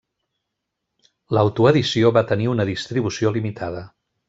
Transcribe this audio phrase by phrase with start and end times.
[1.37, 3.87] L'autoedició va tenir una distribució limitada.